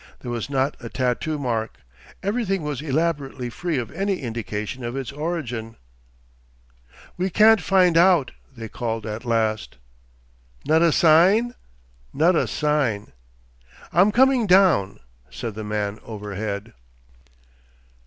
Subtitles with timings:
[0.21, 1.77] There was not a tattoo mark....
[2.23, 5.75] Everything was elaborately free of any indication of its origin.
[7.17, 9.77] 'We can't find out!' they called at last.
[10.65, 11.53] 'Not a sign?'
[12.13, 13.11] 'Not a sign.'
[13.93, 16.73] 'I'm coming down,' said the man overhead....